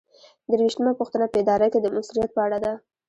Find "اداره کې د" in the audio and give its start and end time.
1.41-1.87